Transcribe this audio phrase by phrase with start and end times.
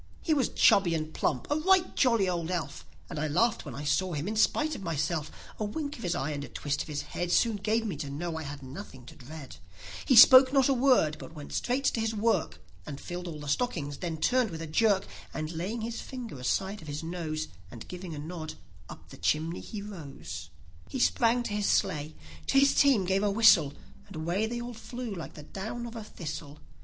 [0.27, 3.83] e was chubby and plump, a right jolly old elf, And I laughed when I
[3.83, 6.87] saw him, in spite of myself; A wink of his eye and a twist of
[6.87, 9.57] his head, Soon gave me to know I had nothing to dread;
[10.07, 13.47] e spoke not a word, but went straight to his work, And filled all the
[13.47, 17.87] stockings; then turned with a jerk, And laying his finger aside of his nose, And
[17.87, 18.55] giving a nod,
[18.89, 20.49] up the chimney he rose;
[20.89, 22.15] e sprang to his sleigh,
[22.47, 23.75] to his team gave a whistle,
[24.07, 26.57] And away they all flew like the down of a thistle.